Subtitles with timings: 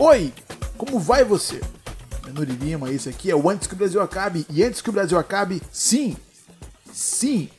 [0.00, 0.32] Oi,
[0.76, 1.60] como vai você?
[2.24, 4.46] Meu Nuri Lima, esse aqui é o Antes que o Brasil Acabe.
[4.48, 6.16] E antes que o Brasil acabe, sim,
[6.92, 7.50] sim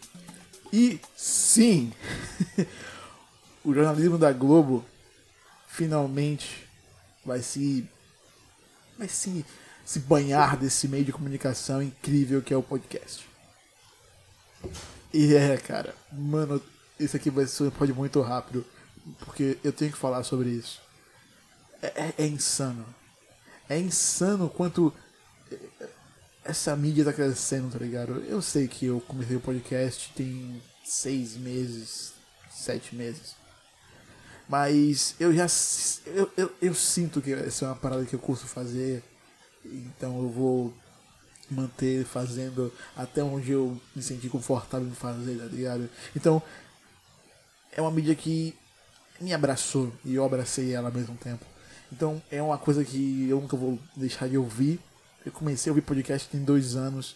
[0.71, 1.91] e sim.
[3.61, 4.85] o jornalismo da Globo
[5.67, 6.66] finalmente
[7.25, 7.85] vai se
[8.97, 9.45] vai se,
[9.83, 13.27] se banhar desse meio de comunicação incrível que é o podcast.
[15.13, 16.61] E é, cara, mano,
[16.97, 18.66] esse aqui vai ser pode muito rápido,
[19.25, 20.88] porque eu tenho que falar sobre isso.
[21.81, 22.85] É, é, é insano.
[23.67, 24.93] É insano quanto
[26.43, 28.23] essa mídia tá crescendo, tá ligado?
[28.27, 32.13] Eu sei que eu comecei o podcast tem seis meses,
[32.49, 33.36] sete meses.
[34.47, 35.45] Mas eu já.
[36.08, 39.03] Eu, eu, eu sinto que essa é uma parada que eu curso fazer.
[39.64, 40.73] Então eu vou
[41.52, 45.89] manter fazendo até onde eu me sentir confortável em fazer, tá ligado?
[46.16, 46.41] Então,
[47.71, 48.55] é uma mídia que
[49.19, 51.45] me abraçou e eu abracei ela ao mesmo tempo.
[51.92, 54.80] Então, é uma coisa que eu nunca vou deixar de ouvir.
[55.26, 57.16] Eu comecei a ouvir podcast tem dois anos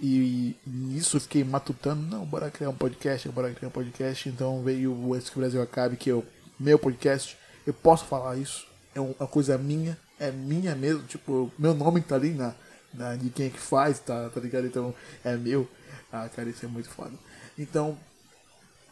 [0.00, 2.02] e nisso eu fiquei matutando.
[2.02, 4.28] Não, bora criar um podcast, bora criar um podcast.
[4.28, 6.24] Então veio o Antes que o Brasil Acabe, que é o
[6.58, 7.36] meu podcast.
[7.64, 11.04] Eu posso falar isso, é uma coisa minha, é minha mesmo.
[11.04, 12.54] Tipo, meu nome tá ali na,
[12.92, 14.66] na, de quem é que faz, tá, tá ligado?
[14.66, 15.68] Então é meu.
[16.12, 17.12] Ah, cara, isso é muito foda.
[17.56, 17.96] Então,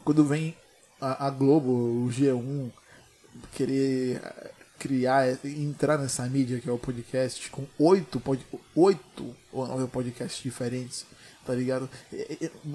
[0.04, 0.56] quando vem
[1.00, 2.70] a, a Globo, o G1,
[3.52, 4.20] querer
[4.80, 10.42] criar, entrar nessa mídia que é o podcast, com oito, pod, oito ou nove podcasts
[10.42, 11.04] diferentes,
[11.44, 11.88] tá ligado?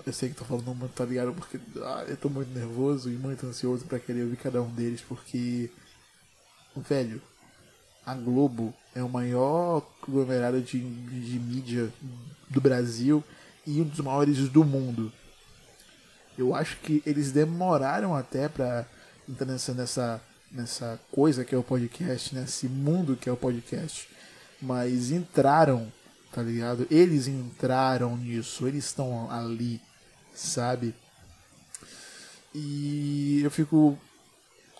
[0.06, 1.34] Eu sei que tô falando muito, tá ligado?
[1.34, 5.02] Porque ah, eu tô muito nervoso e muito ansioso para querer ouvir cada um deles,
[5.02, 5.72] porque,
[6.78, 7.20] velho,
[8.06, 11.92] a Globo é o maior conglomerado de, de mídia
[12.48, 13.24] do Brasil
[13.66, 15.12] e um dos maiores do mundo.
[16.38, 18.86] Eu acho que eles demoraram até para
[19.28, 20.22] entrar nessa,
[20.52, 24.08] nessa, coisa que é o podcast, nesse mundo que é o podcast.
[24.62, 25.92] Mas entraram,
[26.32, 26.88] tá ligado?
[26.90, 29.82] Eles entraram nisso, eles estão ali,
[30.34, 30.96] sabe?
[32.54, 33.98] E eu fico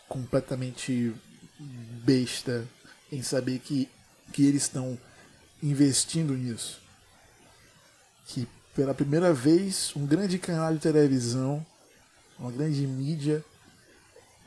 [0.08, 1.14] completamente
[2.04, 2.66] besta
[3.12, 3.90] em saber que,
[4.32, 4.98] que eles estão
[5.62, 6.82] investindo nisso.
[8.28, 11.66] Que pela primeira vez um grande canal de televisão,
[12.38, 13.44] uma grande mídia,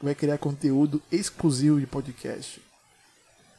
[0.02, 2.62] vai criar conteúdo exclusivo de podcast.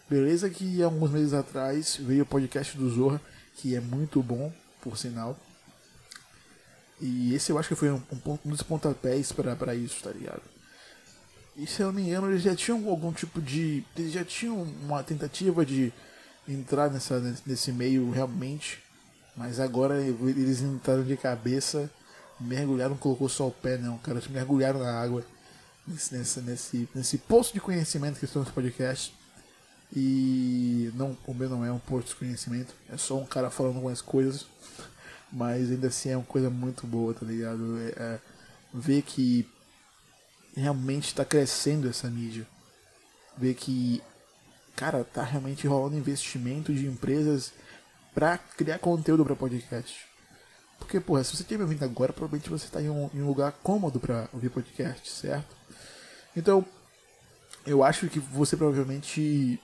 [0.10, 3.22] Beleza que alguns meses atrás veio o podcast do Zorra,
[3.56, 4.52] que é muito bom,
[4.82, 5.38] por sinal.
[7.00, 10.42] E esse eu acho que foi um, um, um dos pontapés para isso, tá ligado?
[11.56, 13.84] E se eu não me engano, eles já tinham algum tipo de.
[13.96, 15.94] Eles já tinham uma tentativa de
[16.48, 18.82] entrar nessa, nesse meio realmente.
[19.36, 21.90] Mas agora eles entraram de cabeça,
[22.40, 24.18] mergulharam, colocou só o pé, não, cara.
[24.18, 25.24] Eles mergulharam na água
[25.90, 29.14] nesse, nesse, nesse poço de conhecimento que estão nesse podcast.
[29.96, 33.78] E não, o meu não é um poço de conhecimento, é só um cara falando
[33.78, 34.46] algumas coisas.
[35.32, 37.78] Mas ainda assim é uma coisa muito boa, tá ligado?
[37.80, 38.20] É, é,
[38.74, 39.48] ver que
[40.56, 42.48] realmente está crescendo essa mídia.
[43.38, 44.02] Ver que,
[44.76, 47.54] cara, tá realmente rolando investimento de empresas
[48.14, 50.08] para criar conteúdo para podcast.
[50.80, 53.28] Porque, porra, se você estiver me ouvindo agora, provavelmente você está em, um, em um
[53.28, 55.59] lugar cômodo para ouvir podcast, certo?
[56.36, 56.66] Então,
[57.66, 59.60] eu acho que você provavelmente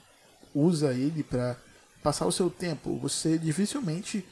[0.54, 1.56] usa ele para
[2.02, 2.98] passar o seu tempo.
[2.98, 4.26] Você dificilmente,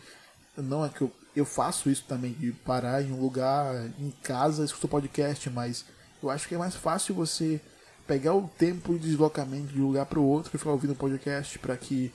[0.56, 4.64] não é que eu, eu faço isso também, de parar em um lugar, em casa,
[4.64, 5.84] escutar podcast, mas
[6.22, 7.60] eu acho que é mais fácil você
[8.06, 11.58] pegar o tempo de deslocamento de um lugar para o outro e ficar ouvindo podcast
[11.58, 12.12] para que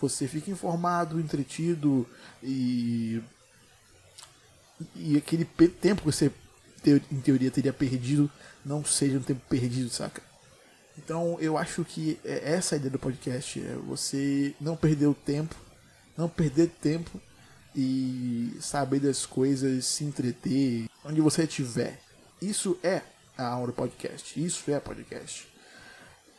[0.00, 2.06] você fique informado, entretido
[2.42, 3.22] e
[4.96, 6.32] e aquele tempo que você
[6.84, 8.30] em teoria teria perdido
[8.64, 10.22] não seja um tempo perdido, saca?
[10.98, 15.14] Então eu acho que é essa a ideia do podcast, é você não perder o
[15.14, 15.54] tempo,
[16.16, 17.20] não perder tempo
[17.74, 22.00] e saber das coisas, se entreter onde você estiver.
[22.40, 23.02] Isso é
[23.36, 24.42] a alma do podcast.
[24.42, 25.48] Isso é podcast.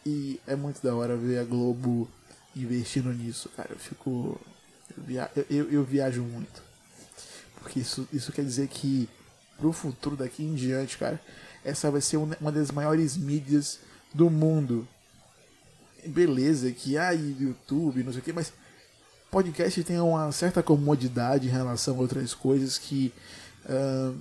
[0.06, 2.10] E é muito da hora ver a Globo
[2.56, 3.70] investindo nisso, cara.
[3.72, 4.40] Eu fico.
[4.98, 5.32] Eu, via...
[5.50, 6.62] eu, eu viajo muito.
[7.60, 9.08] Porque isso, isso quer dizer que
[9.62, 11.22] pro futuro daqui em diante, cara,
[11.64, 13.80] essa vai ser uma das maiores mídias
[14.14, 14.88] do mundo.
[16.06, 18.52] Beleza, que há YouTube, não sei o que, mas
[19.30, 23.14] podcast tem uma certa comodidade em relação a outras coisas que
[23.66, 24.20] uh,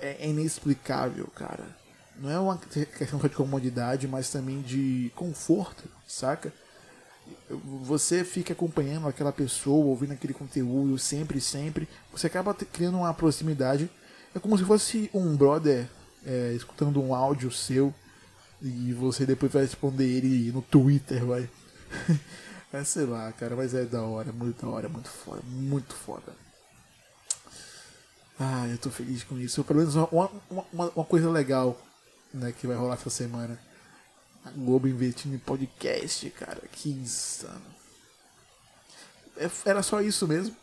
[0.00, 1.78] é inexplicável, cara
[2.20, 6.52] não é uma questão de comodidade, mas também de conforto, saca?
[7.82, 11.88] Você fica acompanhando aquela pessoa, ouvindo aquele conteúdo sempre, sempre.
[12.10, 13.88] Você acaba criando uma proximidade.
[14.34, 15.88] É como se fosse um brother
[16.24, 17.94] é, escutando um áudio seu
[18.60, 21.48] e você depois vai responder ele no Twitter, vai.
[22.72, 26.32] é, sei lá, cara, mas é da hora, muito da hora, muito foda, muito foda.
[28.38, 29.64] Ah, eu tô feliz com isso.
[29.64, 31.76] Pelo menos uma, uma, uma coisa legal
[32.32, 33.58] né, que vai rolar essa semana.
[34.44, 36.62] A Globo investindo em podcast, cara.
[36.70, 37.78] Que insano.
[39.36, 40.54] É, era só isso mesmo.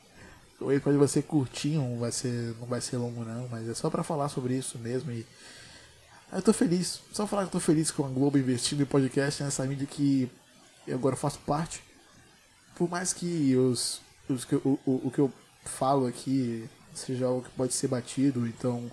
[0.62, 3.90] Episódio vai ser curtinho, não vai ser, não vai ser longo não, mas é só
[3.90, 5.26] para falar sobre isso mesmo e
[6.32, 9.44] eu tô feliz, só falar que eu tô feliz com a Globo investindo em podcast
[9.44, 10.30] nessa mídia que
[10.88, 11.84] eu agora faço parte.
[12.76, 15.32] Por mais que os, os o, o, o que eu
[15.64, 18.92] falo aqui seja algo que pode ser batido, então,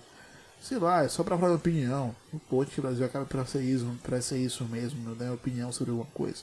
[0.60, 2.14] sei lá, é só pra falar opinião.
[2.48, 5.30] Pode o Brasil acabe pra ser isso, pra ser isso mesmo, né?
[5.32, 6.42] Opinião sobre alguma coisa.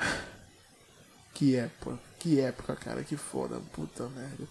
[1.34, 4.48] Que época, que época, cara, que foda, puta merda.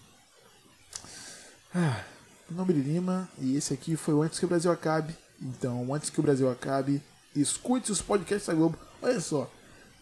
[1.74, 2.04] Ah,
[2.48, 5.14] meu nome é Lima e esse aqui foi o Antes que o Brasil Acabe.
[5.40, 7.00] Então, antes que o Brasil acabe,
[7.34, 8.76] escute os podcasts da Globo.
[9.00, 9.50] Olha só,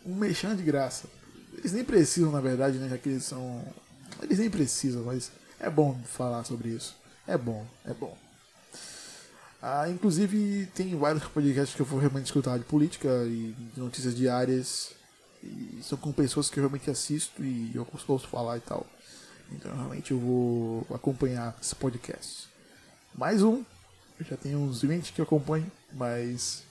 [0.05, 1.07] um mexão de graça.
[1.59, 2.89] Eles nem precisam, na verdade, né?
[2.89, 3.63] Já que eles são.
[4.23, 5.31] Eles nem precisam, mas
[5.61, 6.97] é bom falar sobre isso.
[7.27, 8.17] É bom, é bom.
[9.61, 14.15] Ah, inclusive, tem vários podcasts que eu vou realmente escutar de política e de notícias
[14.15, 14.93] diárias.
[15.43, 18.87] E são com pessoas que eu realmente assisto e eu posso falar e tal.
[19.53, 22.49] Então, realmente, eu vou acompanhar esse podcast.
[23.15, 23.65] Mais um.
[24.19, 26.65] Eu já tenho uns 20 que eu acompanho, mas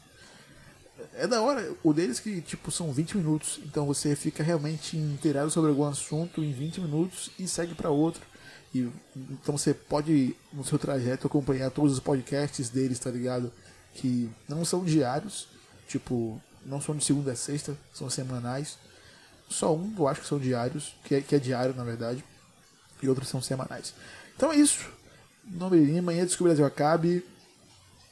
[1.14, 1.74] é da hora.
[1.84, 3.60] O deles que, tipo, são 20 minutos.
[3.66, 8.22] Então você fica realmente inteirado sobre algum assunto em 20 minutos e segue para outro.
[8.74, 13.52] E, então você pode, no seu trajeto, acompanhar todos os podcasts deles, tá ligado?
[13.94, 15.48] Que não são diários.
[15.88, 18.78] Tipo, não são de segunda a sexta, são semanais.
[19.50, 22.24] Só um eu acho que são diários, que é, que é diário na verdade.
[23.02, 23.94] E outros são semanais.
[24.36, 24.90] Então é isso.
[25.44, 27.24] Nome Lima, antes que o Brasil acabe.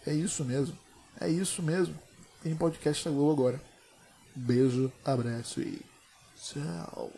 [0.05, 0.77] É isso mesmo.
[1.19, 1.95] É isso mesmo
[2.43, 3.61] tem podcast da Globo agora.
[4.35, 5.81] Beijo, abraço e
[6.35, 7.09] tchau.